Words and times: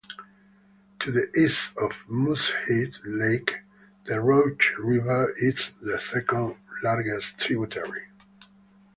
To 1.01 1.11
the 1.11 1.27
east 1.37 1.77
of 1.77 2.05
Moosehead 2.07 2.93
Lake, 3.05 3.57
the 4.05 4.19
Roach 4.19 4.73
River 4.79 5.31
is 5.37 5.73
its 5.83 6.05
second 6.09 6.55
largest 6.81 7.37
tributary. 7.37 8.07